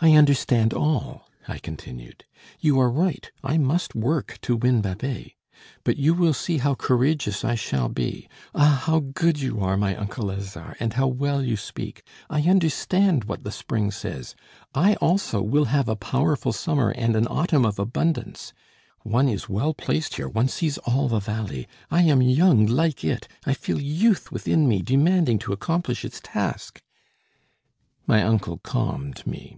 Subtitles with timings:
[0.00, 2.24] "I understand all," I continued.
[2.60, 5.32] "You are right, I must work to win Babet.
[5.82, 8.28] But you will see how courageous I shall be.
[8.54, 8.80] Ah!
[8.86, 12.04] how good you are, my uncle Lazare, and how well you speak!
[12.30, 14.36] I understand what the spring says:
[14.72, 18.52] I, also, will have a powerful summer and an autumn of abundance.
[19.02, 23.26] One is well placed here, one sees all the valley; I am young like it,
[23.44, 26.80] I feel youth within me demanding to accomplish its task"
[28.06, 29.56] My uncle calmed me.